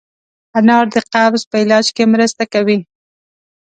انار 0.59 0.85
د 0.93 0.95
قبض 1.13 1.41
په 1.51 1.55
علاج 1.63 1.87
کې 1.95 2.03
مرسته 2.13 2.43
کوي. 2.53 2.77